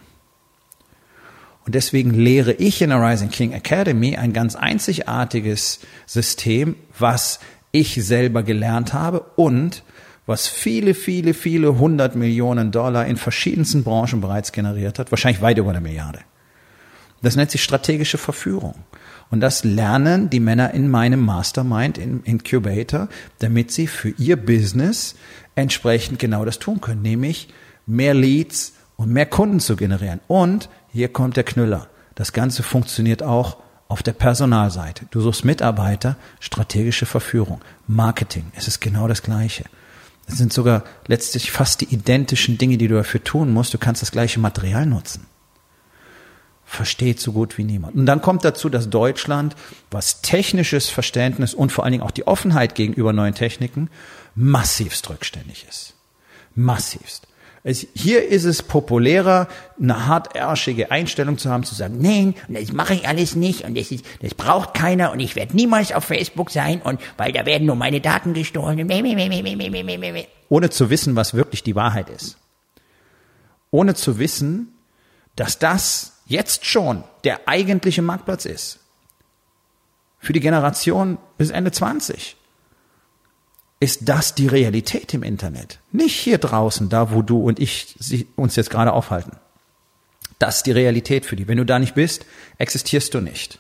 Und 1.65 1.73
deswegen 1.73 2.11
lehre 2.11 2.53
ich 2.53 2.81
in 2.81 2.91
der 2.91 3.01
Rising 3.01 3.29
King 3.29 3.51
Academy 3.53 4.17
ein 4.17 4.33
ganz 4.33 4.55
einzigartiges 4.55 5.79
System, 6.05 6.75
was 6.97 7.39
ich 7.71 7.95
selber 8.05 8.43
gelernt 8.43 8.93
habe 8.93 9.21
und 9.35 9.83
was 10.27 10.47
viele, 10.47 10.93
viele, 10.93 11.33
viele 11.33 11.77
hundert 11.77 12.15
Millionen 12.15 12.71
Dollar 12.71 13.05
in 13.05 13.17
verschiedensten 13.17 13.83
Branchen 13.83 14.21
bereits 14.21 14.51
generiert 14.51 14.99
hat, 14.99 15.11
wahrscheinlich 15.11 15.41
weit 15.41 15.57
über 15.57 15.71
eine 15.71 15.81
Milliarde. 15.81 16.19
Das 17.25 17.35
nennt 17.35 17.51
sich 17.51 17.63
strategische 17.63 18.17
Verführung. 18.17 18.75
Und 19.31 19.41
das 19.41 19.63
lernen 19.63 20.29
die 20.29 20.39
Männer 20.39 20.73
in 20.75 20.89
meinem 20.89 21.21
Mastermind, 21.21 21.97
im 21.97 22.23
Incubator, 22.23 23.09
damit 23.39 23.71
sie 23.71 23.87
für 23.87 24.09
ihr 24.09 24.37
Business 24.37 25.15
entsprechend 25.55 26.19
genau 26.19 26.45
das 26.45 26.59
tun 26.59 26.81
können, 26.81 27.01
nämlich 27.01 27.49
mehr 27.87 28.13
Leads 28.13 28.73
und 28.95 29.11
mehr 29.11 29.25
Kunden 29.25 29.59
zu 29.59 29.75
generieren. 29.75 30.19
Und 30.27 30.69
hier 30.91 31.09
kommt 31.09 31.35
der 31.35 31.43
Knüller. 31.43 31.87
Das 32.13 32.31
Ganze 32.31 32.61
funktioniert 32.61 33.23
auch 33.23 33.57
auf 33.87 34.03
der 34.03 34.13
Personalseite. 34.13 35.05
Du 35.09 35.21
suchst 35.21 35.45
Mitarbeiter, 35.45 36.17
strategische 36.39 37.05
Verführung, 37.05 37.61
Marketing. 37.87 38.45
Es 38.55 38.67
ist 38.67 38.81
genau 38.81 39.07
das 39.07 39.23
Gleiche. 39.23 39.65
Es 40.27 40.37
sind 40.37 40.53
sogar 40.53 40.83
letztlich 41.07 41.51
fast 41.51 41.81
die 41.81 41.93
identischen 41.93 42.57
Dinge, 42.57 42.77
die 42.77 42.87
du 42.87 42.95
dafür 42.95 43.23
tun 43.23 43.51
musst. 43.51 43.73
Du 43.73 43.77
kannst 43.77 44.01
das 44.01 44.11
gleiche 44.11 44.39
Material 44.39 44.85
nutzen. 44.85 45.25
Versteht 46.65 47.19
so 47.19 47.31
gut 47.31 47.57
wie 47.57 47.63
niemand. 47.63 47.95
Und 47.95 48.07
dann 48.07 48.21
kommt 48.21 48.43
dazu, 48.43 48.69
dass 48.69 48.89
Deutschland, 48.89 49.55
was 49.91 50.21
technisches 50.21 50.89
Verständnis 50.89 51.53
und 51.53 51.71
vor 51.71 51.83
allen 51.83 51.91
Dingen 51.91 52.03
auch 52.03 52.11
die 52.11 52.27
Offenheit 52.27 52.73
gegenüber 52.73 53.13
neuen 53.13 53.35
Techniken, 53.35 53.89
massivst 54.33 55.09
rückständig 55.09 55.65
ist. 55.69 55.93
Massivst. 56.55 57.27
Es, 57.67 57.87
hier 57.95 58.27
ist 58.27 58.43
es 58.43 58.61
populärer, 58.61 59.47
eine 59.81 60.05
hartärschige 60.05 60.91
Einstellung 60.91 61.39
zu 61.39 61.49
haben, 61.49 61.63
zu 61.63 61.73
sagen, 61.73 61.97
nein, 61.99 62.35
das 62.47 62.71
mache 62.71 62.93
ich 62.93 63.07
alles 63.07 63.35
nicht 63.35 63.63
und 63.63 63.75
das, 63.75 63.89
ist, 63.89 64.05
das 64.21 64.35
braucht 64.35 64.75
keiner 64.75 65.11
und 65.11 65.19
ich 65.19 65.35
werde 65.35 65.55
niemals 65.55 65.91
auf 65.91 66.03
Facebook 66.03 66.51
sein 66.51 66.79
und 66.83 67.01
weil 67.17 67.31
da 67.31 67.47
werden 67.47 67.65
nur 67.65 67.75
meine 67.75 68.01
Daten 68.01 68.35
gestohlen. 68.35 68.87
Ohne 70.49 70.69
zu 70.69 70.89
wissen, 70.91 71.15
was 71.15 71.33
wirklich 71.33 71.63
die 71.63 71.75
Wahrheit 71.75 72.11
ist. 72.11 72.37
Ohne 73.71 73.95
zu 73.95 74.19
wissen, 74.19 74.75
dass 75.35 75.57
das 75.57 76.14
jetzt 76.25 76.65
schon 76.65 77.03
der 77.23 77.47
eigentliche 77.47 78.01
Marktplatz 78.01 78.45
ist. 78.45 78.79
Für 80.19 80.33
die 80.33 80.39
Generation 80.39 81.17
bis 81.37 81.51
Ende 81.51 81.71
20 81.71 82.35
ist 83.79 84.09
das 84.09 84.33
die 84.33 84.47
Realität 84.47 85.13
im 85.13 85.21
Internet. 85.21 85.79
Nicht 85.91 86.15
hier 86.15 86.37
draußen, 86.37 86.89
da 86.89 87.11
wo 87.11 87.21
du 87.21 87.39
und 87.41 87.59
ich 87.59 87.95
uns 88.35 88.55
jetzt 88.55 88.69
gerade 88.69 88.93
aufhalten. 88.93 89.37
Das 90.39 90.57
ist 90.57 90.65
die 90.65 90.71
Realität 90.71 91.25
für 91.25 91.35
die. 91.35 91.47
Wenn 91.47 91.57
du 91.57 91.65
da 91.65 91.79
nicht 91.79 91.95
bist, 91.95 92.25
existierst 92.57 93.13
du 93.13 93.21
nicht. 93.21 93.59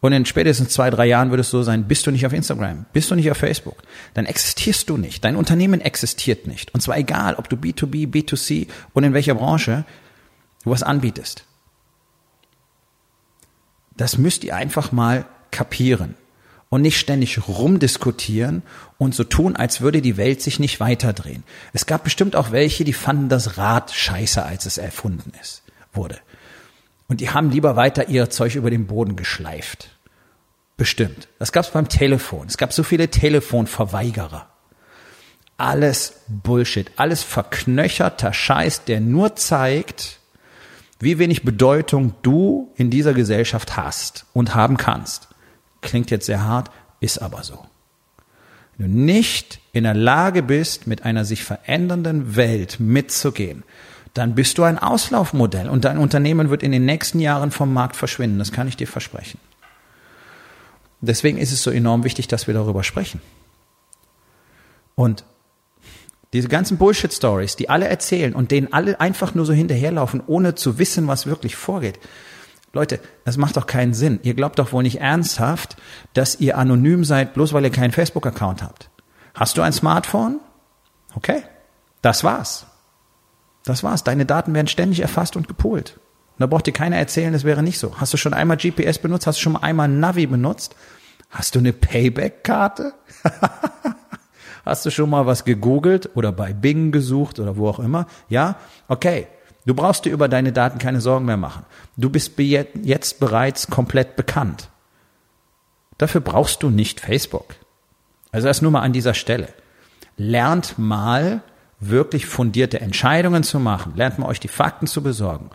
Und 0.00 0.12
in 0.12 0.26
spätestens 0.26 0.68
zwei, 0.68 0.90
drei 0.90 1.06
Jahren 1.06 1.30
wird 1.30 1.40
es 1.40 1.50
so 1.50 1.62
sein, 1.62 1.88
bist 1.88 2.06
du 2.06 2.10
nicht 2.10 2.26
auf 2.26 2.34
Instagram, 2.34 2.84
bist 2.92 3.10
du 3.10 3.14
nicht 3.14 3.30
auf 3.30 3.38
Facebook, 3.38 3.82
dann 4.12 4.26
existierst 4.26 4.90
du 4.90 4.98
nicht. 4.98 5.24
Dein 5.24 5.34
Unternehmen 5.34 5.80
existiert 5.80 6.46
nicht. 6.46 6.74
Und 6.74 6.82
zwar 6.82 6.98
egal, 6.98 7.36
ob 7.36 7.48
du 7.48 7.56
B2B, 7.56 8.10
B2C 8.10 8.68
und 8.92 9.04
in 9.04 9.14
welcher 9.14 9.34
Branche 9.34 9.86
du 10.62 10.70
was 10.70 10.82
anbietest. 10.82 11.46
Das 13.96 14.18
müsst 14.18 14.44
ihr 14.44 14.56
einfach 14.56 14.92
mal 14.92 15.24
kapieren 15.50 16.14
und 16.68 16.82
nicht 16.82 16.98
ständig 16.98 17.46
rumdiskutieren 17.46 18.62
und 18.98 19.14
so 19.14 19.22
tun, 19.22 19.54
als 19.54 19.80
würde 19.80 20.02
die 20.02 20.16
Welt 20.16 20.42
sich 20.42 20.58
nicht 20.58 20.80
weiterdrehen. 20.80 21.44
Es 21.72 21.86
gab 21.86 22.02
bestimmt 22.02 22.34
auch 22.34 22.50
welche, 22.50 22.84
die 22.84 22.92
fanden 22.92 23.28
das 23.28 23.58
Rad 23.58 23.92
scheiße, 23.92 24.42
als 24.44 24.66
es 24.66 24.78
erfunden 24.78 25.32
ist, 25.40 25.62
wurde. 25.92 26.18
Und 27.06 27.20
die 27.20 27.30
haben 27.30 27.50
lieber 27.50 27.76
weiter 27.76 28.08
ihr 28.08 28.30
Zeug 28.30 28.56
über 28.56 28.70
den 28.70 28.86
Boden 28.86 29.14
geschleift. 29.14 29.90
Bestimmt. 30.76 31.28
Das 31.38 31.52
gab 31.52 31.64
es 31.64 31.70
beim 31.70 31.88
Telefon. 31.88 32.48
Es 32.48 32.56
gab 32.56 32.72
so 32.72 32.82
viele 32.82 33.08
Telefonverweigerer. 33.08 34.48
Alles 35.56 36.14
Bullshit, 36.26 36.90
alles 36.96 37.22
verknöcherter 37.22 38.32
Scheiß, 38.32 38.84
der 38.84 39.00
nur 39.00 39.36
zeigt, 39.36 40.18
wie 41.00 41.18
wenig 41.18 41.42
Bedeutung 41.42 42.14
du 42.22 42.72
in 42.76 42.90
dieser 42.90 43.14
Gesellschaft 43.14 43.76
hast 43.76 44.26
und 44.32 44.54
haben 44.54 44.76
kannst. 44.76 45.28
Klingt 45.80 46.10
jetzt 46.10 46.26
sehr 46.26 46.44
hart, 46.44 46.70
ist 47.00 47.18
aber 47.18 47.42
so. 47.42 47.58
Wenn 48.76 48.92
du 48.92 48.98
nicht 48.98 49.60
in 49.72 49.84
der 49.84 49.94
Lage 49.94 50.42
bist, 50.42 50.86
mit 50.86 51.04
einer 51.04 51.24
sich 51.24 51.44
verändernden 51.44 52.36
Welt 52.36 52.80
mitzugehen, 52.80 53.62
dann 54.14 54.34
bist 54.34 54.58
du 54.58 54.62
ein 54.62 54.78
Auslaufmodell 54.78 55.68
und 55.68 55.84
dein 55.84 55.98
Unternehmen 55.98 56.48
wird 56.48 56.62
in 56.62 56.72
den 56.72 56.84
nächsten 56.84 57.20
Jahren 57.20 57.50
vom 57.50 57.72
Markt 57.72 57.96
verschwinden. 57.96 58.38
Das 58.38 58.52
kann 58.52 58.68
ich 58.68 58.76
dir 58.76 58.86
versprechen. 58.86 59.38
Deswegen 61.00 61.38
ist 61.38 61.52
es 61.52 61.62
so 61.62 61.70
enorm 61.70 62.04
wichtig, 62.04 62.28
dass 62.28 62.46
wir 62.46 62.54
darüber 62.54 62.82
sprechen. 62.82 63.20
Und 64.94 65.24
diese 66.34 66.48
ganzen 66.48 66.78
Bullshit-Stories, 66.78 67.54
die 67.54 67.70
alle 67.70 67.86
erzählen 67.86 68.34
und 68.34 68.50
denen 68.50 68.72
alle 68.72 69.00
einfach 69.00 69.34
nur 69.36 69.46
so 69.46 69.52
hinterherlaufen, 69.52 70.20
ohne 70.26 70.56
zu 70.56 70.78
wissen, 70.78 71.06
was 71.06 71.26
wirklich 71.26 71.54
vorgeht, 71.54 72.00
Leute, 72.72 72.98
das 73.24 73.36
macht 73.36 73.56
doch 73.56 73.66
keinen 73.66 73.94
Sinn. 73.94 74.18
Ihr 74.24 74.34
glaubt 74.34 74.58
doch 74.58 74.72
wohl 74.72 74.82
nicht 74.82 75.00
ernsthaft, 75.00 75.76
dass 76.12 76.40
ihr 76.40 76.58
anonym 76.58 77.04
seid, 77.04 77.32
bloß 77.32 77.52
weil 77.52 77.62
ihr 77.62 77.70
keinen 77.70 77.92
Facebook-Account 77.92 78.64
habt. 78.64 78.90
Hast 79.32 79.56
du 79.56 79.62
ein 79.62 79.72
Smartphone? 79.72 80.40
Okay, 81.14 81.44
das 82.02 82.24
war's. 82.24 82.66
Das 83.64 83.84
war's. 83.84 84.02
Deine 84.02 84.26
Daten 84.26 84.54
werden 84.54 84.66
ständig 84.66 85.00
erfasst 85.00 85.36
und 85.36 85.46
gepolt. 85.46 86.00
Und 86.32 86.40
da 86.40 86.46
braucht 86.46 86.66
dir 86.66 86.72
keiner 86.72 86.96
erzählen, 86.96 87.32
das 87.32 87.44
wäre 87.44 87.62
nicht 87.62 87.78
so. 87.78 88.00
Hast 88.00 88.12
du 88.12 88.16
schon 88.16 88.34
einmal 88.34 88.56
GPS 88.56 88.98
benutzt? 88.98 89.28
Hast 89.28 89.38
du 89.38 89.42
schon 89.42 89.52
mal 89.52 89.62
einmal 89.62 89.86
Navi 89.86 90.26
benutzt? 90.26 90.74
Hast 91.30 91.54
du 91.54 91.60
eine 91.60 91.72
Payback-Karte? 91.72 92.92
Hast 94.64 94.86
du 94.86 94.90
schon 94.90 95.10
mal 95.10 95.26
was 95.26 95.44
gegoogelt 95.44 96.10
oder 96.14 96.32
bei 96.32 96.52
Bing 96.52 96.90
gesucht 96.92 97.38
oder 97.38 97.56
wo 97.56 97.68
auch 97.68 97.78
immer? 97.78 98.06
Ja? 98.28 98.56
Okay. 98.88 99.26
Du 99.66 99.72
brauchst 99.74 100.04
dir 100.04 100.12
über 100.12 100.28
deine 100.28 100.52
Daten 100.52 100.78
keine 100.78 101.00
Sorgen 101.00 101.24
mehr 101.24 101.38
machen. 101.38 101.64
Du 101.96 102.10
bist 102.10 102.38
jetzt 102.38 103.18
bereits 103.18 103.68
komplett 103.68 104.14
bekannt. 104.14 104.68
Dafür 105.96 106.20
brauchst 106.20 106.62
du 106.62 106.68
nicht 106.68 107.00
Facebook. 107.00 107.54
Also 108.30 108.46
das 108.46 108.60
nur 108.60 108.70
mal 108.70 108.82
an 108.82 108.92
dieser 108.92 109.14
Stelle. 109.14 109.48
Lernt 110.16 110.78
mal 110.78 111.42
wirklich 111.80 112.26
fundierte 112.26 112.80
Entscheidungen 112.80 113.42
zu 113.42 113.58
machen. 113.58 113.94
Lernt 113.96 114.18
mal 114.18 114.26
euch 114.26 114.40
die 114.40 114.48
Fakten 114.48 114.86
zu 114.86 115.02
besorgen. 115.02 115.50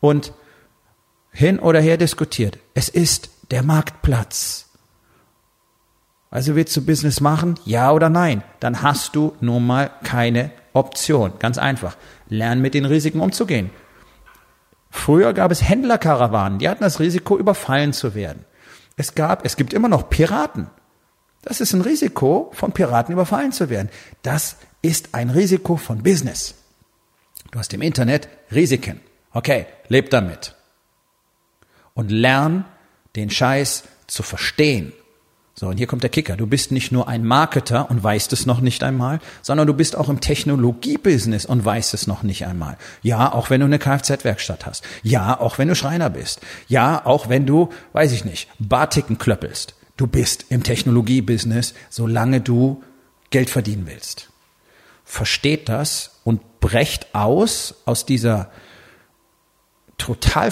Und 0.00 0.32
hin 1.30 1.58
oder 1.58 1.80
her 1.80 1.96
diskutiert. 1.96 2.58
Es 2.74 2.88
ist 2.88 3.30
der 3.50 3.62
Marktplatz. 3.62 4.71
Also 6.32 6.56
willst 6.56 6.74
du 6.74 6.84
Business 6.84 7.20
machen? 7.20 7.56
Ja 7.66 7.92
oder 7.92 8.08
nein? 8.08 8.42
Dann 8.58 8.80
hast 8.80 9.14
du 9.14 9.36
nun 9.42 9.66
mal 9.66 9.90
keine 10.02 10.50
Option. 10.72 11.34
Ganz 11.38 11.58
einfach. 11.58 11.98
Lernen 12.26 12.62
mit 12.62 12.72
den 12.72 12.86
Risiken 12.86 13.20
umzugehen. 13.20 13.70
Früher 14.90 15.34
gab 15.34 15.50
es 15.50 15.62
Händlerkarawanen, 15.62 16.58
die 16.58 16.70
hatten 16.70 16.82
das 16.82 17.00
Risiko, 17.00 17.38
überfallen 17.38 17.92
zu 17.92 18.14
werden. 18.14 18.46
Es 18.96 19.14
gab, 19.14 19.44
es 19.44 19.56
gibt 19.56 19.74
immer 19.74 19.88
noch 19.88 20.08
Piraten. 20.08 20.68
Das 21.42 21.60
ist 21.60 21.74
ein 21.74 21.82
Risiko, 21.82 22.50
von 22.54 22.72
Piraten 22.72 23.12
überfallen 23.12 23.52
zu 23.52 23.68
werden. 23.68 23.90
Das 24.22 24.56
ist 24.80 25.14
ein 25.14 25.28
Risiko 25.28 25.76
von 25.76 26.02
Business. 26.02 26.54
Du 27.50 27.58
hast 27.58 27.74
im 27.74 27.82
Internet 27.82 28.28
Risiken. 28.50 29.00
Okay, 29.32 29.66
leb 29.88 30.08
damit. 30.08 30.54
Und 31.92 32.10
lern 32.10 32.64
den 33.16 33.28
Scheiß 33.28 33.84
zu 34.06 34.22
verstehen 34.22 34.94
so, 35.62 35.68
und 35.68 35.76
hier 35.76 35.86
kommt 35.86 36.02
der 36.02 36.10
Kicker. 36.10 36.36
Du 36.36 36.48
bist 36.48 36.72
nicht 36.72 36.90
nur 36.90 37.06
ein 37.06 37.24
Marketer 37.24 37.88
und 37.88 38.02
weißt 38.02 38.32
es 38.32 38.46
noch 38.46 38.60
nicht 38.60 38.82
einmal, 38.82 39.20
sondern 39.42 39.68
du 39.68 39.74
bist 39.74 39.94
auch 39.94 40.08
im 40.08 40.20
Technologiebusiness 40.20 41.46
und 41.46 41.64
weißt 41.64 41.94
es 41.94 42.08
noch 42.08 42.24
nicht 42.24 42.46
einmal. 42.46 42.76
Ja, 43.00 43.32
auch 43.32 43.48
wenn 43.48 43.60
du 43.60 43.66
eine 43.66 43.78
Kfz-Werkstatt 43.78 44.66
hast. 44.66 44.82
Ja, 45.04 45.38
auch 45.38 45.58
wenn 45.58 45.68
du 45.68 45.76
Schreiner 45.76 46.10
bist. 46.10 46.40
Ja, 46.66 47.06
auch 47.06 47.28
wenn 47.28 47.46
du, 47.46 47.68
weiß 47.92 48.10
ich 48.10 48.24
nicht, 48.24 48.48
Barticken 48.58 49.18
klöppelst. 49.18 49.76
Du 49.96 50.08
bist 50.08 50.46
im 50.48 50.64
Technologiebusiness, 50.64 51.74
solange 51.90 52.40
du 52.40 52.82
Geld 53.30 53.48
verdienen 53.48 53.86
willst. 53.86 54.30
Versteht 55.04 55.68
das 55.68 56.18
und 56.24 56.58
brecht 56.58 57.14
aus 57.14 57.76
aus 57.84 58.04
dieser 58.04 58.50
total 59.96 60.50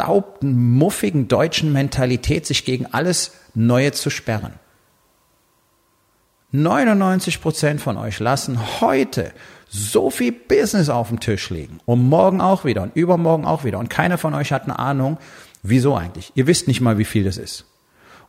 verstaubten, 0.00 0.70
muffigen 0.78 1.28
deutschen 1.28 1.72
Mentalität, 1.72 2.46
sich 2.46 2.64
gegen 2.64 2.86
alles 2.86 3.32
Neue 3.54 3.92
zu 3.92 4.10
sperren. 4.10 4.54
99 6.52 7.40
Prozent 7.40 7.80
von 7.80 7.96
euch 7.96 8.18
lassen 8.18 8.80
heute 8.80 9.32
so 9.68 10.10
viel 10.10 10.32
Business 10.32 10.88
auf 10.88 11.08
den 11.08 11.20
Tisch 11.20 11.50
legen 11.50 11.78
und 11.84 12.08
morgen 12.08 12.40
auch 12.40 12.64
wieder 12.64 12.82
und 12.82 12.96
übermorgen 12.96 13.44
auch 13.44 13.64
wieder 13.64 13.78
und 13.78 13.88
keiner 13.88 14.18
von 14.18 14.34
euch 14.34 14.52
hat 14.52 14.64
eine 14.64 14.78
Ahnung, 14.78 15.18
wieso 15.62 15.96
eigentlich. 15.96 16.32
Ihr 16.34 16.46
wisst 16.46 16.66
nicht 16.66 16.80
mal, 16.80 16.98
wie 16.98 17.04
viel 17.04 17.24
das 17.24 17.36
ist. 17.36 17.66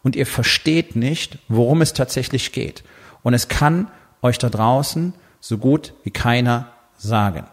Und 0.04 0.16
ihr 0.16 0.25
versteht 0.25 0.96
nicht, 0.96 1.40
worum 1.48 1.82
es 1.82 1.94
tatsächlich 1.94 2.51
geht. 2.51 2.84
Und 3.24 3.34
es 3.34 3.48
kann 3.48 3.88
euch 4.22 4.38
da 4.38 4.50
draußen 4.50 5.13
so 5.40 5.58
gut 5.58 5.94
wie 6.04 6.12
keiner 6.12 6.74
sagen. 6.98 7.46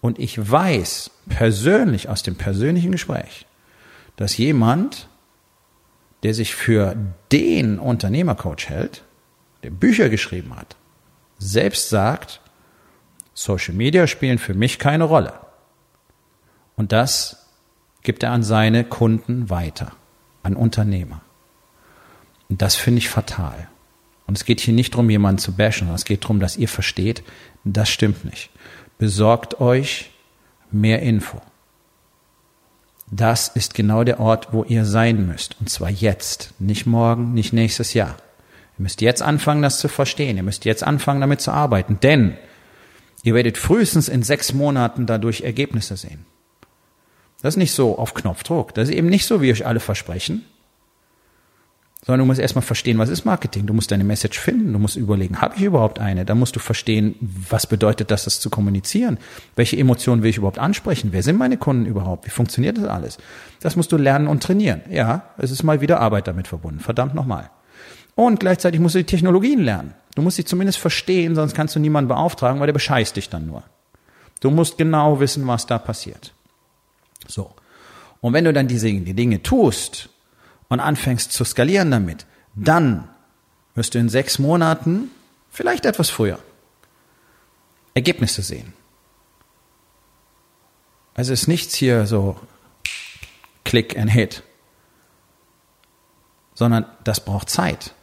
Und 0.00 0.18
ich 0.18 0.50
weiß 0.50 1.10
persönlich 1.28 2.08
aus 2.08 2.22
dem 2.22 2.36
persönlichen 2.36 2.92
Gespräch, 2.92 3.47
dass 4.18 4.36
jemand, 4.36 5.08
der 6.24 6.34
sich 6.34 6.56
für 6.56 6.96
den 7.30 7.78
Unternehmercoach 7.78 8.68
hält, 8.68 9.04
der 9.62 9.70
Bücher 9.70 10.08
geschrieben 10.08 10.56
hat, 10.56 10.74
selbst 11.38 11.88
sagt, 11.88 12.40
Social 13.32 13.74
Media 13.74 14.08
spielen 14.08 14.38
für 14.38 14.54
mich 14.54 14.80
keine 14.80 15.04
Rolle. 15.04 15.34
Und 16.74 16.90
das 16.90 17.46
gibt 18.02 18.24
er 18.24 18.32
an 18.32 18.42
seine 18.42 18.82
Kunden 18.82 19.50
weiter, 19.50 19.92
an 20.42 20.56
Unternehmer. 20.56 21.20
Und 22.48 22.60
das 22.60 22.74
finde 22.74 22.98
ich 22.98 23.08
fatal. 23.08 23.68
Und 24.26 24.36
es 24.36 24.44
geht 24.44 24.58
hier 24.58 24.74
nicht 24.74 24.94
darum, 24.94 25.10
jemanden 25.10 25.38
zu 25.38 25.52
bashen, 25.52 25.82
sondern 25.86 25.94
es 25.94 26.04
geht 26.04 26.24
darum, 26.24 26.40
dass 26.40 26.56
ihr 26.56 26.68
versteht, 26.68 27.22
das 27.62 27.88
stimmt 27.88 28.24
nicht. 28.24 28.50
Besorgt 28.98 29.60
euch 29.60 30.10
mehr 30.72 31.02
Info. 31.02 31.40
Das 33.10 33.48
ist 33.48 33.74
genau 33.74 34.04
der 34.04 34.20
Ort, 34.20 34.52
wo 34.52 34.64
ihr 34.64 34.84
sein 34.84 35.26
müsst. 35.26 35.56
Und 35.60 35.70
zwar 35.70 35.90
jetzt, 35.90 36.52
nicht 36.58 36.86
morgen, 36.86 37.32
nicht 37.32 37.52
nächstes 37.52 37.94
Jahr. 37.94 38.16
Ihr 38.78 38.82
müsst 38.82 39.00
jetzt 39.00 39.22
anfangen, 39.22 39.62
das 39.62 39.78
zu 39.78 39.88
verstehen. 39.88 40.36
Ihr 40.36 40.42
müsst 40.42 40.64
jetzt 40.64 40.84
anfangen, 40.84 41.20
damit 41.20 41.40
zu 41.40 41.50
arbeiten. 41.50 41.98
Denn 42.02 42.36
ihr 43.22 43.34
werdet 43.34 43.56
frühestens 43.56 44.08
in 44.08 44.22
sechs 44.22 44.52
Monaten 44.52 45.06
dadurch 45.06 45.40
Ergebnisse 45.40 45.96
sehen. 45.96 46.26
Das 47.40 47.54
ist 47.54 47.58
nicht 47.58 47.72
so 47.72 47.98
auf 47.98 48.14
Knopfdruck. 48.14 48.74
Das 48.74 48.88
ist 48.88 48.94
eben 48.94 49.08
nicht 49.08 49.26
so, 49.26 49.40
wie 49.40 49.52
euch 49.52 49.66
alle 49.66 49.80
versprechen 49.80 50.44
sondern 52.08 52.20
du 52.20 52.24
musst 52.24 52.40
erstmal 52.40 52.62
verstehen, 52.62 52.96
was 52.96 53.10
ist 53.10 53.26
Marketing. 53.26 53.66
Du 53.66 53.74
musst 53.74 53.90
deine 53.90 54.02
Message 54.02 54.38
finden, 54.38 54.72
du 54.72 54.78
musst 54.78 54.96
überlegen, 54.96 55.42
habe 55.42 55.56
ich 55.56 55.62
überhaupt 55.62 55.98
eine? 55.98 56.24
Dann 56.24 56.38
musst 56.38 56.56
du 56.56 56.58
verstehen, 56.58 57.14
was 57.20 57.66
bedeutet 57.66 58.10
das, 58.10 58.24
das 58.24 58.40
zu 58.40 58.48
kommunizieren? 58.48 59.18
Welche 59.56 59.76
Emotionen 59.76 60.22
will 60.22 60.30
ich 60.30 60.38
überhaupt 60.38 60.58
ansprechen? 60.58 61.10
Wer 61.12 61.22
sind 61.22 61.36
meine 61.36 61.58
Kunden 61.58 61.84
überhaupt? 61.84 62.24
Wie 62.24 62.30
funktioniert 62.30 62.78
das 62.78 62.86
alles? 62.86 63.18
Das 63.60 63.76
musst 63.76 63.92
du 63.92 63.98
lernen 63.98 64.26
und 64.26 64.42
trainieren. 64.42 64.80
Ja, 64.88 65.24
es 65.36 65.50
ist 65.50 65.64
mal 65.64 65.82
wieder 65.82 66.00
Arbeit 66.00 66.26
damit 66.28 66.48
verbunden. 66.48 66.80
Verdammt 66.80 67.14
nochmal. 67.14 67.50
Und 68.14 68.40
gleichzeitig 68.40 68.80
musst 68.80 68.94
du 68.94 69.00
die 69.00 69.04
Technologien 69.04 69.60
lernen. 69.60 69.92
Du 70.14 70.22
musst 70.22 70.38
sie 70.38 70.46
zumindest 70.46 70.78
verstehen, 70.78 71.34
sonst 71.34 71.54
kannst 71.54 71.76
du 71.76 71.78
niemanden 71.78 72.08
beauftragen, 72.08 72.58
weil 72.58 72.68
der 72.68 72.72
bescheißt 72.72 73.16
dich 73.16 73.28
dann 73.28 73.46
nur. 73.46 73.64
Du 74.40 74.48
musst 74.48 74.78
genau 74.78 75.20
wissen, 75.20 75.46
was 75.46 75.66
da 75.66 75.76
passiert. 75.78 76.32
So. 77.26 77.50
Und 78.22 78.32
wenn 78.32 78.46
du 78.46 78.54
dann 78.54 78.66
diese 78.66 78.90
die 78.90 79.12
Dinge 79.12 79.42
tust, 79.42 80.08
und 80.68 80.80
anfängst 80.80 81.32
zu 81.32 81.44
skalieren 81.44 81.90
damit, 81.90 82.26
dann 82.54 83.08
wirst 83.74 83.94
du 83.94 83.98
in 83.98 84.08
sechs 84.08 84.38
Monaten, 84.38 85.10
vielleicht 85.50 85.86
etwas 85.86 86.10
früher, 86.10 86.38
Ergebnisse 87.94 88.42
sehen. 88.42 88.72
Also 91.14 91.32
ist 91.32 91.48
nichts 91.48 91.74
hier 91.74 92.06
so 92.06 92.38
Click 93.64 93.98
and 93.98 94.10
Hit, 94.10 94.42
sondern 96.54 96.86
das 97.04 97.24
braucht 97.24 97.50
Zeit. 97.50 97.94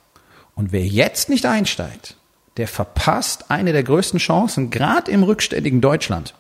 Und 0.54 0.72
wer 0.72 0.86
jetzt 0.86 1.30
nicht 1.30 1.46
einsteigt, 1.46 2.18
der 2.58 2.68
verpasst 2.68 3.52
eine 3.52 3.74
der 3.74 3.84
größten 3.84 4.20
Chancen, 4.20 4.70
gerade 4.70 5.12
im 5.12 5.24
rückständigen 5.24 5.82
Deutschland. 5.82 6.34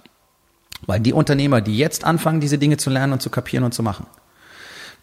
Weil 0.85 0.99
die 0.99 1.13
Unternehmer, 1.13 1.61
die 1.61 1.77
jetzt 1.77 2.03
anfangen, 2.03 2.39
diese 2.39 2.57
Dinge 2.57 2.77
zu 2.77 2.89
lernen 2.89 3.13
und 3.13 3.21
zu 3.21 3.29
kapieren 3.29 3.63
und 3.63 3.73
zu 3.73 3.83
machen, 3.83 4.05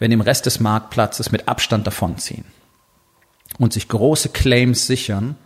wenn 0.02 0.10
im 0.10 0.20
Rest 0.20 0.46
des 0.46 0.58
Marktplatzes 0.58 1.30
mit 1.30 1.46
Abstand 1.46 1.86
davonziehen 1.86 2.44
und 3.58 3.72
sich 3.72 3.86
große 3.86 4.30
Claims 4.30 4.88
sichern, 4.88 5.36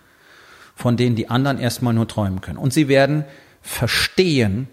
von 0.75 0.97
denen 0.97 1.15
die 1.15 1.29
anderen 1.29 1.59
erstmal 1.59 1.93
nur 1.93 2.09
träumen 2.09 2.41
können. 2.41 2.57
Und 2.57 2.73
sie 2.73 2.89
werden 2.89 3.27
verstehen, 3.61 4.69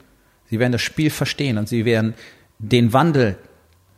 sie 0.50 0.58
werden 0.58 0.72
das 0.72 0.82
Spiel 0.82 1.10
verstehen 1.10 1.58
und 1.58 1.68
sie 1.68 1.84
werden 1.84 2.14
den 2.60 2.94
Wandel 2.94 3.38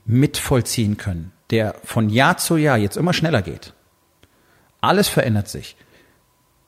mitvollziehen 0.06 0.98
können, 0.98 1.32
der 1.52 1.76
von 1.84 2.10
Jahr 2.10 2.38
zu 2.38 2.58
Jahr 2.58 2.80
jetzt 2.80 2.98
immer 2.98 3.14
schneller 3.14 3.44
geht. 3.44 3.74
Alles 4.82 5.08
verändert 5.08 5.50
sich. 5.50 5.76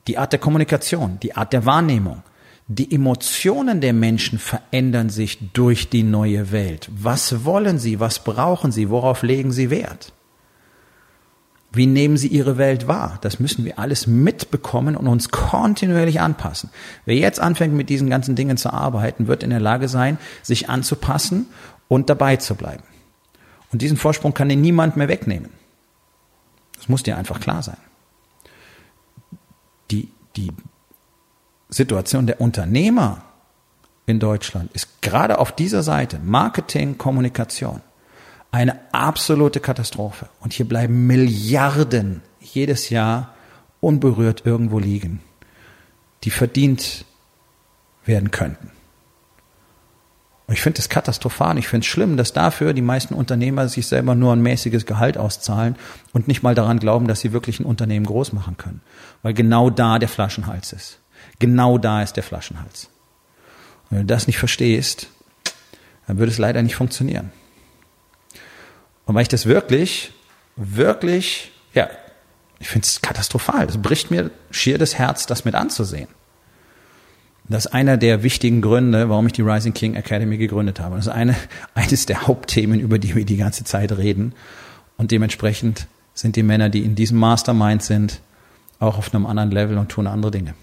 Die 0.06 0.19
Art 0.19 0.32
der 0.32 0.39
Kommunikation, 0.39 1.19
die 1.23 1.36
Art 1.36 1.53
der 1.53 1.65
Wahrnehmung, 1.65 2.21
die 2.67 2.93
Emotionen 2.93 3.80
der 3.80 3.93
Menschen 3.93 4.39
verändern 4.39 5.10
sich 5.10 5.51
durch 5.53 5.89
die 5.89 6.03
neue 6.03 6.51
Welt. 6.51 6.89
Was 6.91 7.45
wollen 7.45 7.80
sie? 7.80 7.99
Was 8.01 8.19
brauchen 8.23 8.71
sie? 8.73 8.89
Worauf 8.89 9.23
legen 9.23 9.53
sie 9.53 9.69
Wert? 9.69 10.12
Wie 11.71 11.86
nehmen 11.86 12.17
sie 12.17 12.27
ihre 12.27 12.58
Welt 12.58 12.88
wahr? 12.88 13.19
Das 13.21 13.39
müssen 13.39 13.63
wir 13.63 13.80
alles 13.80 14.08
mitbekommen 14.08 14.95
und 14.95 15.08
uns 15.08 15.30
kontinuierlich 15.30 16.19
anpassen. 16.19 16.69
Wer 17.06 17.15
jetzt 17.15 17.39
anfängt, 17.39 17.73
mit 17.73 17.89
diesen 17.89 18.10
ganzen 18.10 18.36
Dingen 18.36 18.58
zu 18.58 18.73
arbeiten, 18.73 19.27
wird 19.27 19.43
in 19.43 19.49
der 19.49 19.60
Lage 19.60 19.88
sein, 19.88 20.17
sich 20.43 20.69
anzupassen 20.69 21.45
und 21.88 22.10
dabei 22.10 22.38
zu 22.38 22.56
bleiben. 22.56 22.84
Und 23.71 23.82
diesen 23.82 23.97
Vorsprung 23.97 24.34
kann 24.34 24.49
dir 24.49 24.58
niemand 24.58 24.97
mehr 24.97 25.08
wegnehmen. 25.08 25.51
Das 26.75 26.89
muss 26.89 27.03
dir 27.03 27.17
einfach 27.17 27.39
klar 27.39 27.63
sein. 27.63 27.77
Die, 29.91 30.10
die 30.36 30.51
Situation 31.69 32.27
der 32.27 32.41
Unternehmer 32.41 33.23
in 34.06 34.19
Deutschland 34.19 34.71
ist 34.73 35.01
gerade 35.01 35.39
auf 35.39 35.51
dieser 35.51 35.84
Seite 35.84 36.19
Marketing, 36.19 36.97
Kommunikation 36.97 37.82
eine 38.51 38.80
absolute 38.91 39.60
Katastrophe. 39.60 40.30
Und 40.39 40.53
hier 40.53 40.67
bleiben 40.67 41.08
Milliarden 41.08 42.21
jedes 42.39 42.89
Jahr 42.89 43.36
unberührt 43.82 44.45
irgendwo 44.45 44.80
liegen, 44.80 45.21
die 46.23 46.32
verdient 46.32 47.06
werden 48.06 48.32
könnten. 48.32 48.71
Und 50.47 50.53
ich 50.53 50.62
finde 50.62 50.80
es 50.80 50.88
katastrophal. 50.88 51.58
Ich 51.58 51.67
finde 51.67 51.84
es 51.84 51.88
schlimm, 51.88 52.15
dass 52.15 52.32
dafür 52.32 52.73
die 52.73 52.82
meisten 52.82 53.13
Unternehmer 53.13 53.67
sich 53.67 53.86
selber 53.86 54.15
nur 54.15 54.32
ein 54.32 54.41
mäßiges 54.41 54.86
Gehalt 54.86 55.17
auszahlen 55.17 55.75
und 56.13 56.30
nicht 56.30 56.41
mal 56.41 56.56
daran 56.56 56.80
glauben, 56.80 57.08
dass 57.08 57.19
sie 57.19 57.34
wirklich 57.34 57.60
ein 57.60 57.65
Unternehmen 57.65 58.06
groß 58.06 58.32
machen 58.32 58.56
können. 58.56 58.80
Weil 59.23 59.34
genau 59.34 59.69
da 59.69 59.99
der 59.99 60.08
Flaschenhals 60.08 60.71
ist. 60.71 60.99
Genau 61.39 61.78
da 61.78 62.02
ist 62.02 62.13
der 62.13 62.23
Flaschenhals. 62.23 62.89
Und 63.89 63.97
wenn 63.97 64.08
du 64.08 64.13
das 64.13 64.28
nicht 64.28 64.38
verstehst, 64.38 65.08
dann 66.08 66.17
würde 66.17 66.32
es 66.32 66.38
leider 66.38 66.62
nicht 66.62 66.76
funktionieren. 66.76 67.32
Und 69.06 69.15
weil 69.15 69.21
ich 69.21 69.28
das 69.28 69.45
wirklich, 69.45 70.12
wirklich, 70.56 71.52
ja, 71.73 71.89
ich 72.60 72.67
finde 72.67 72.86
es 72.86 73.02
katastrophal. 73.02 73.67
Es 73.67 73.78
bricht 73.78 74.12
mir 74.12 74.32
schier 74.52 74.78
das 74.78 74.95
Herz, 74.95 75.26
das 75.26 75.45
mit 75.45 75.56
anzusehen. 75.56 76.08
Das 77.50 77.65
ist 77.65 77.71
einer 77.71 77.95
der 77.95 78.23
wichtigen 78.23 78.62
Gründe, 78.62 79.10
warum 79.10 79.28
ich 79.28 79.34
die 79.34 79.41
Rising 79.41 79.73
King 79.73 79.95
Academy 79.95 80.38
gegründet 80.38 80.82
habe. 80.82 80.97
Das 80.97 81.08
ist 81.08 81.13
eine, 81.13 81.36
eines 81.76 82.06
der 82.06 82.28
Hauptthemen, 82.28 82.80
über 82.80 83.00
die 83.00 83.15
wir 83.15 83.26
die 83.26 83.38
ganze 83.38 83.63
Zeit 83.63 83.91
reden. 83.97 84.34
Und 84.97 85.12
dementsprechend 85.12 85.88
sind 86.13 86.36
die 86.36 86.43
Männer, 86.43 86.69
die 86.69 86.84
in 86.84 86.95
diesem 86.95 87.19
Mastermind 87.19 87.84
sind, 87.84 88.19
auch 88.80 88.97
auf 88.97 89.13
einem 89.13 89.26
anderen 89.26 89.52
Level 89.52 89.78
und 89.78 89.89
tun 89.89 90.08
andere 90.08 90.32
Dinge. 90.32 90.56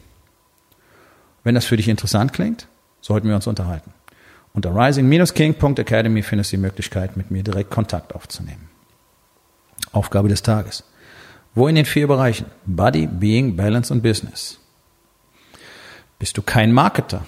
Wenn 1.45 1.55
das 1.55 1.67
für 1.67 1.77
dich 1.77 1.89
interessant 1.89 2.33
klingt, 2.33 2.67
sollten 3.01 3.29
wir 3.29 3.37
uns 3.37 3.47
unterhalten. 3.47 3.93
Unter 4.55 4.75
rising-king.academy 4.75 6.23
findest 6.23 6.53
du 6.53 6.57
die 6.57 6.63
Möglichkeit, 6.63 7.17
mit 7.17 7.31
mir 7.31 7.43
direkt 7.43 7.71
Kontakt 7.71 8.15
aufzunehmen. 8.15 8.71
Aufgabe 9.93 10.29
des 10.29 10.43
Tages. 10.43 10.85
Wo 11.55 11.69
in 11.69 11.77
den 11.77 11.85
vier 11.85 12.09
Bereichen 12.09 12.47
Body, 12.65 13.07
Being, 13.07 13.57
Balance 13.57 13.93
und 13.93 14.03
Business 14.03 14.59
bist 16.19 16.37
du 16.37 16.43
kein 16.43 16.73
Marketer? 16.73 17.27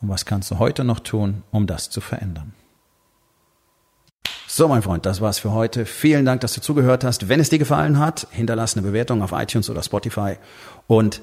Und 0.00 0.10
was 0.10 0.26
kannst 0.26 0.50
du 0.50 0.58
heute 0.58 0.84
noch 0.84 1.00
tun, 1.00 1.42
um 1.50 1.66
das 1.66 1.88
zu 1.88 2.00
verändern? 2.00 2.52
So, 4.46 4.68
mein 4.68 4.82
Freund, 4.82 5.06
das 5.06 5.20
war's 5.20 5.38
für 5.38 5.52
heute. 5.52 5.86
Vielen 5.86 6.24
Dank, 6.24 6.40
dass 6.40 6.54
du 6.54 6.60
zugehört 6.60 7.04
hast. 7.04 7.28
Wenn 7.28 7.40
es 7.40 7.50
dir 7.50 7.58
gefallen 7.58 7.98
hat, 7.98 8.26
hinterlass 8.30 8.76
eine 8.76 8.86
Bewertung 8.86 9.22
auf 9.22 9.32
iTunes 9.32 9.70
oder 9.70 9.82
Spotify 9.82 10.36
und 10.86 11.22